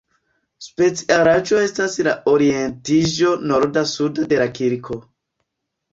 [0.67, 4.99] Specialaĵo estas la orientiĝo norda-suda de la kirko.